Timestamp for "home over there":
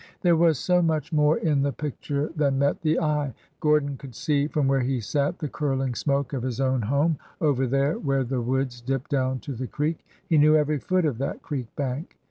6.81-7.99